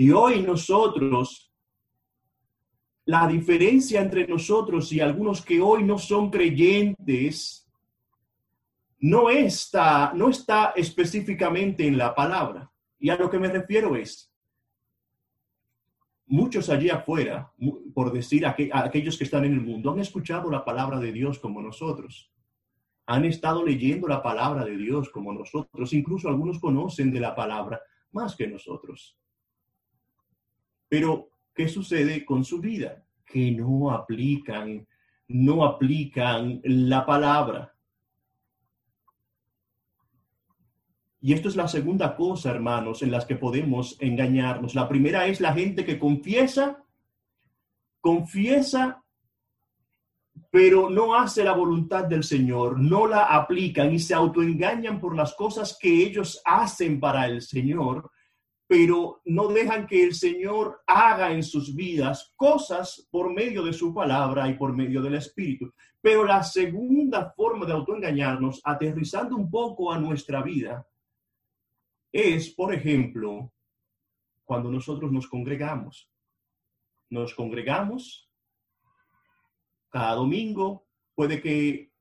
[0.02, 1.54] y hoy nosotros,
[3.06, 7.70] la diferencia entre nosotros y algunos que hoy no son creyentes,
[9.00, 12.72] no está, no está específicamente en la palabra.
[13.00, 14.34] Y a lo que me refiero es,
[16.26, 17.52] muchos allí afuera,
[17.94, 21.38] por decir a, aquellos que están en el mundo, han escuchado la palabra de Dios
[21.38, 22.32] como nosotros.
[23.08, 25.94] Han estado leyendo la palabra de Dios como nosotros.
[25.94, 29.17] Incluso algunos conocen de la palabra más que nosotros.
[30.88, 33.04] Pero, ¿qué sucede con su vida?
[33.25, 34.88] Que no aplican,
[35.30, 37.73] no aplican la palabra.
[41.21, 44.73] Y esto es la segunda cosa, hermanos, en las que podemos engañarnos.
[44.73, 46.84] La primera es la gente que confiesa,
[48.02, 49.04] confiesa,
[50.52, 55.33] pero no hace la voluntad del Señor, no la aplican y se autoengañan por las
[55.33, 58.12] cosas que ellos hacen para el Señor
[58.71, 63.93] pero no dejan que el Señor haga en sus vidas cosas por medio de su
[63.93, 65.73] palabra y por medio del Espíritu.
[65.99, 70.87] Pero la segunda forma de autoengañarnos, aterrizando un poco a nuestra vida,
[72.13, 73.52] es, por ejemplo,
[74.45, 76.10] cuando nosotros nos congregamos.
[77.10, 78.31] Nos congregamos
[79.92, 81.92] cada domingo, puede que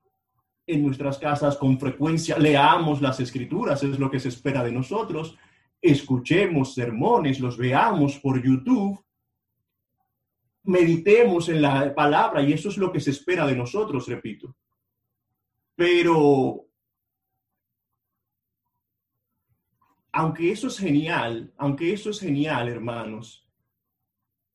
[0.66, 5.36] en nuestras casas con frecuencia leamos las escrituras, es lo que se espera de nosotros,
[5.82, 9.04] escuchemos sermones, los veamos por YouTube,
[10.62, 14.54] meditemos en la palabra y eso es lo que se espera de nosotros, repito.
[15.74, 16.66] Pero
[20.12, 23.49] aunque eso es genial, aunque eso es genial, hermanos,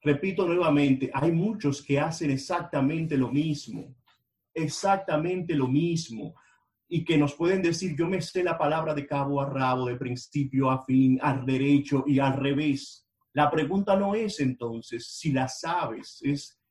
[0.05, 3.95] repito nuevamente, hay muchos que hacen exactamente lo mismo,
[4.53, 6.35] exactamente lo mismo,
[6.87, 9.95] y que nos pueden decir, yo me sé la palabra de cabo a rabo, de
[9.95, 13.07] principio a fin, al derecho y al revés.
[13.33, 16.61] La pregunta no es entonces si la sabes, es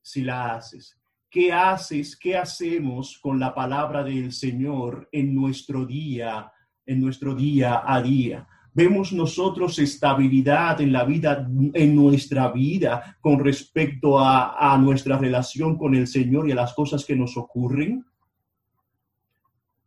[0.00, 0.98] si la haces.
[1.30, 2.16] ¿Qué haces?
[2.16, 6.50] ¿Qué hacemos con la palabra del Señor en nuestro día,
[6.86, 8.48] en nuestro día a día?
[8.74, 15.76] Vemos nosotros estabilidad en la vida, en nuestra vida con respecto a, a, nuestra relación
[15.76, 18.04] con el Señor y a las cosas que nos ocurren?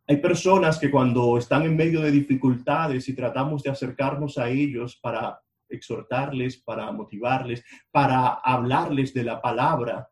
[0.08, 4.96] Hay personas que cuando están en medio de dificultades y tratamos de acercarnos a ellos
[5.02, 10.08] para exhortarles, para motivarles, para hablarles de la palabra,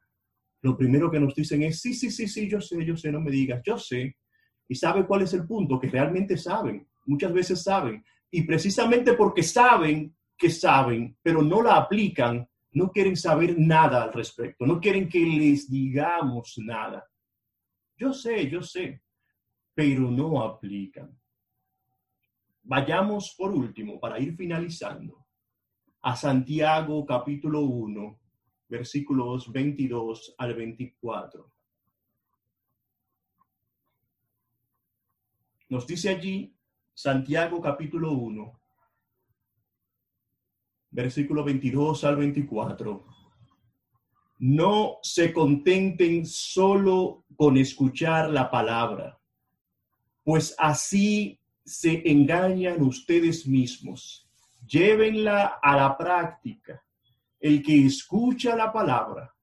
[0.62, 3.20] lo primero que nos dicen es, sí, sí, sí, sí, yo sé, yo sé, no
[3.20, 4.16] me digas, yo sé.
[4.66, 5.78] ¿Y sabe cuál es el punto?
[5.78, 8.02] Que realmente saben, muchas veces saben.
[8.36, 14.12] Y precisamente porque saben que saben, pero no la aplican, no quieren saber nada al
[14.12, 17.06] respecto, no quieren que les digamos nada.
[17.96, 19.04] Yo sé, yo sé
[19.74, 21.20] pero no aplican.
[22.62, 25.26] Vayamos por último, para ir finalizando,
[26.00, 28.20] a Santiago capítulo 1,
[28.68, 31.52] versículos 22 al 24.
[35.68, 36.54] Nos dice allí
[36.94, 38.60] Santiago capítulo 1,
[40.90, 43.04] versículo 22 al 24.
[44.38, 49.20] No se contenten solo con escuchar la palabra
[50.24, 54.26] pues así se engañan ustedes mismos.
[54.66, 56.82] Llévenla a la práctica.
[57.38, 59.33] El que escucha la palabra,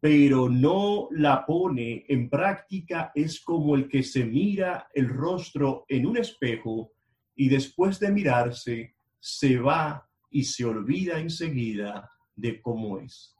[0.00, 6.06] pero no la pone en práctica, es como el que se mira el rostro en
[6.06, 6.92] un espejo
[7.36, 13.36] y después de mirarse se va y se olvida enseguida de cómo es.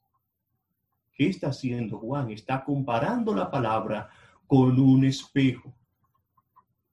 [1.14, 2.30] ¿Qué está haciendo Juan?
[2.30, 4.10] Está comparando la palabra
[4.46, 5.74] con un espejo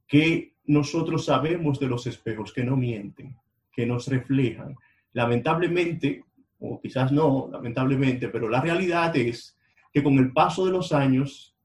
[0.07, 3.37] que nosotros sabemos de los espejos que no mienten,
[3.71, 4.75] que nos reflejan.
[5.11, 6.23] Lamentablemente,
[6.59, 9.56] o quizás no, lamentablemente, pero la realidad es
[9.97, 11.55] que con el paso de los años,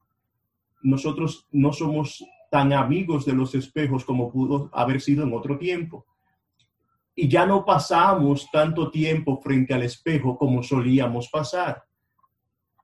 [0.81, 6.07] nosotros no somos tan amigos de los espejos como pudo haber sido en otro tiempo.
[7.13, 11.83] Y ya no pasamos tanto tiempo frente al espejo como solíamos pasar.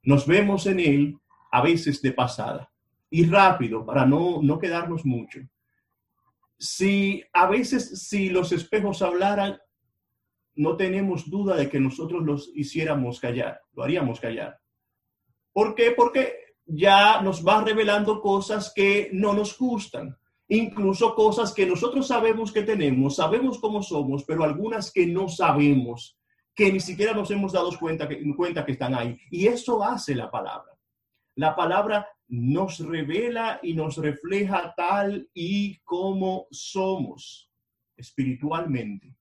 [0.04, 1.18] Nos vemos en él
[1.52, 2.72] a veces de pasada
[3.10, 5.40] y rápido para no, no quedarnos mucho.
[6.60, 9.58] Si a veces, si los espejos hablaran,
[10.54, 14.60] no tenemos duda de que nosotros los hiciéramos callar, lo haríamos callar.
[15.54, 15.92] ¿Por qué?
[15.92, 16.34] Porque
[16.66, 20.16] ya nos va revelando cosas que no nos gustan,
[20.48, 26.18] incluso cosas que nosotros sabemos que tenemos, sabemos cómo somos, pero algunas que no sabemos,
[26.56, 28.22] que ni siquiera nos hemos dado cuenta que,
[28.72, 29.18] están ahí.
[29.32, 30.72] Y eso hace la palabra.
[31.36, 37.50] La palabra nos revela y nos refleja tal y como somos
[37.96, 39.16] espiritualmente.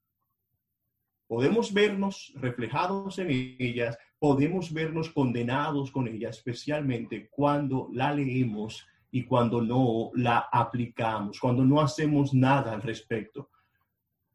[1.27, 9.25] Podemos vernos reflejados en ellas, podemos vernos condenados con ellas, especialmente cuando la leemos y
[9.25, 13.51] cuando no la aplicamos, cuando no hacemos nada al respecto.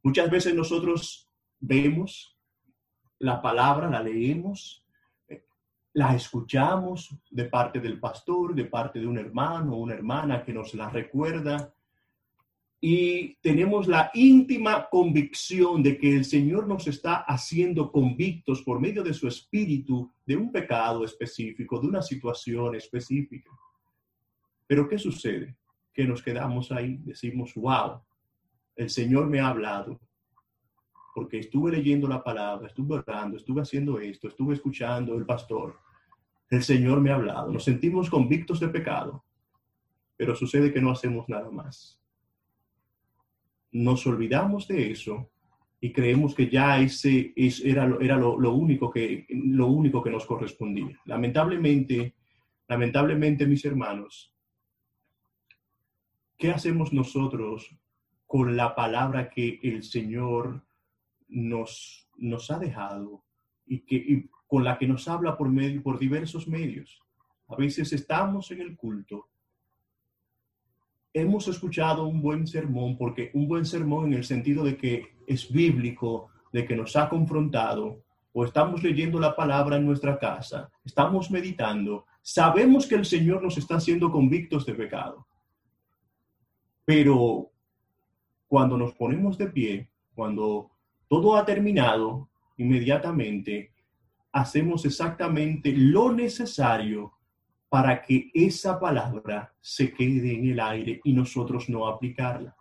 [0.01, 1.29] Muchas veces nosotros
[1.59, 2.37] vemos
[3.19, 4.83] la palabra, la leemos,
[5.93, 10.53] la escuchamos de parte del pastor, de parte de un hermano o una hermana que
[10.53, 11.73] nos la recuerda
[12.85, 19.01] y tenemos la íntima convicción de que el Señor nos está haciendo convictos por medio
[19.01, 23.49] de su espíritu de un pecado específico, de una situación específica.
[24.67, 25.55] Pero ¿qué sucede?
[25.93, 28.01] Que nos quedamos ahí, decimos, wow,
[28.75, 30.01] el Señor me ha hablado,
[31.15, 35.79] porque estuve leyendo la palabra, estuve orando, estuve haciendo esto, estuve escuchando el pastor.
[36.49, 37.49] El Señor me ha hablado.
[37.49, 39.23] Nos sentimos convictos de pecado,
[40.17, 42.02] pero sucede que no hacemos nada más.
[43.73, 45.31] Nos olvidamos de eso
[45.81, 50.97] y creemos que ya ese era, era lo, único que, lo único que nos correspondía.
[51.03, 52.15] Lamentablemente,
[52.69, 54.33] lamentablemente, mis hermanos,
[56.37, 57.75] ¿qué hacemos nosotros
[58.25, 60.63] con la palabra que el Señor
[61.27, 63.25] nos, nos ha dejado
[63.65, 67.03] y, que, con la que nos habla por, medio, por diversos medios?
[67.49, 69.32] A veces estamos en el culto
[71.13, 75.51] hemos escuchado un buen sermón, porque un buen sermón en el sentido de que es
[75.51, 78.03] bíblico, de que nos ha confrontado,
[78.33, 83.57] o estamos leyendo la palabra en nuestra casa, estamos meditando, sabemos que el Señor nos
[83.57, 85.27] está haciendo convictos de pecado.
[86.83, 87.51] Pero
[88.47, 90.71] cuando nos ponemos de pie, cuando
[91.07, 93.71] todo ha terminado, inmediatamente
[94.31, 97.13] hacemos exactamente lo necesario
[97.73, 102.55] para que esa palabra se quede en el aire y nosotros no aplicarla.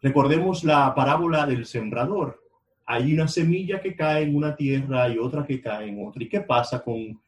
[0.00, 2.42] Recordemos la parábola del sembrador.
[2.84, 6.20] Hay una semilla que cae en una tierra y otra que cae en otra.
[6.20, 7.22] ¿Y qué pasa con,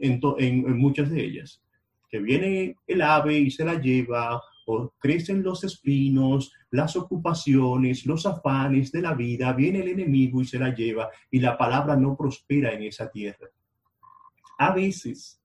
[0.00, 1.60] en, muchas de ellas?
[2.08, 8.26] Que viene el ave y se la lleva, o crecen los espinos, las ocupaciones, los
[8.26, 12.16] afanes de la vida, viene el enemigo y se la lleva, y la palabra no
[12.16, 13.48] prospera en esa tierra.
[14.62, 15.40] A veces,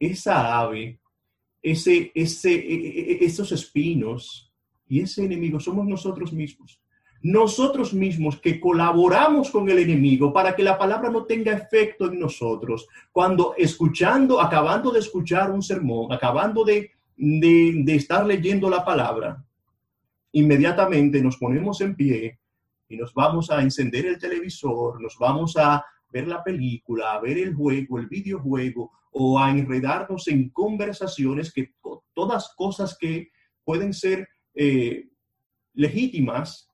[0.00, 0.98] esa ave,
[1.62, 4.52] ese, ese, e, e, e, esos espinos
[4.88, 6.80] y ese enemigo somos nosotros mismos.
[7.22, 12.18] Nosotros mismos que colaboramos con el enemigo para que la palabra no tenga efecto en
[12.18, 12.88] nosotros.
[13.12, 19.44] Cuando escuchando, acabando de escuchar un sermón, acabando de, de, de estar leyendo la palabra,
[20.32, 22.40] inmediatamente nos ponemos en pie
[22.88, 25.84] y nos vamos a encender el televisor, nos vamos a
[26.16, 31.74] ver la película, a ver el juego, el videojuego o a enredarnos en conversaciones que
[32.14, 33.28] todas cosas que
[33.64, 35.08] pueden ser eh,
[35.74, 36.70] legítimas,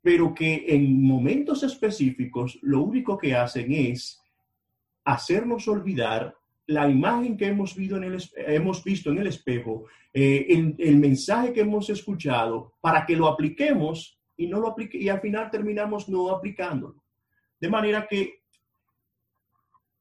[0.00, 4.20] pero que en momentos específicos lo único que hacen es
[5.04, 11.62] hacernos olvidar la imagen que hemos visto en el, espejo, eh, el, el, mensaje que
[11.62, 16.30] hemos escuchado, para que lo apliquemos y no lo aplique, y al final terminamos no
[16.30, 16.99] aplicándolo.
[17.60, 18.40] De manera que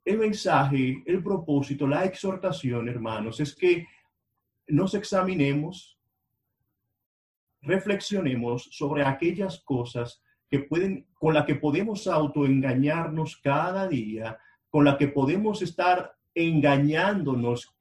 [0.05, 3.85] el mensaje, el propósito, la exhortación, hermanos, es que
[4.67, 5.99] nos examinemos,
[7.61, 14.39] reflexionemos sobre aquellas cosas que pueden, con las que podemos autoengañarnos cada día,
[14.69, 17.75] con las que podemos estar engañándonos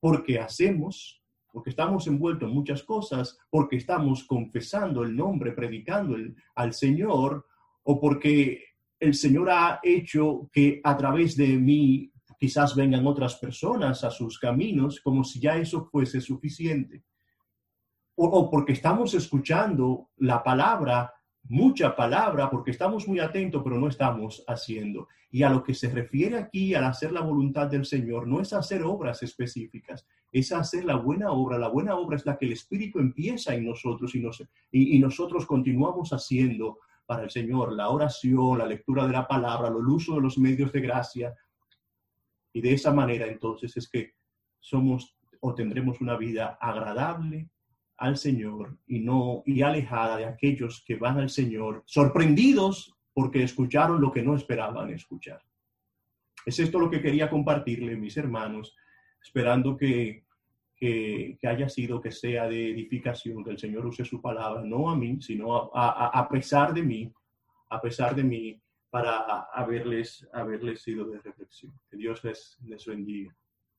[0.00, 6.16] porque hacemos, porque estamos envueltos en muchas cosas, porque estamos confesando el nombre, predicando
[6.54, 7.46] al Señor,
[7.84, 8.71] o porque
[9.02, 14.38] el Señor ha hecho que a través de mí quizás vengan otras personas a sus
[14.38, 17.02] caminos, como si ya eso fuese suficiente.
[18.14, 21.12] O, porque estamos escuchando la palabra,
[21.48, 25.08] mucha palabra, porque estamos muy atentos, pero no estamos haciendo.
[25.32, 28.52] Y a lo que se refiere aquí al hacer la voluntad del Señor, no es
[28.52, 31.58] hacer obras específicas, es hacer la buena obra.
[31.58, 36.78] La buena obra es la que el Espíritu empieza en nosotros y, nosotros continuamos haciendo
[37.06, 40.72] para el Señor, la oración, la lectura de la palabra, el uso de los medios
[40.72, 41.34] de gracia.
[42.52, 44.14] Y de esa manera entonces es que
[44.60, 47.50] somos o tendremos una vida agradable
[47.96, 54.00] al Señor y no y alejada de aquellos que van al Señor sorprendidos porque escucharon
[54.00, 55.42] lo que no esperaban escuchar.
[56.44, 58.74] Es esto lo que quería compartirle, mis hermanos,
[59.22, 60.24] esperando que
[60.82, 64.96] que, haya sido, que sea de edificación, que el Señor use su palabra, no a
[64.96, 67.12] mí, sino a, pesar de mí,
[67.70, 68.60] a pesar de mí,
[68.90, 71.72] para haberles, haberles sido de reflexión.
[71.88, 73.32] Que Dios les, les bendiga.